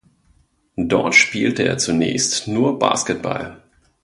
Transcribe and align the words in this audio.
Dort 0.77 1.13
spielte 1.13 1.61
er 1.61 1.77
zunächst 1.77 2.47
nur 2.47 2.79
Basketball. 2.79 3.61